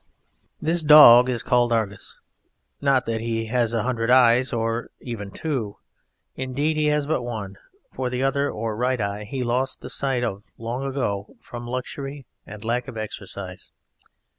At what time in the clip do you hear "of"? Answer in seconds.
10.23-10.43, 12.87-12.97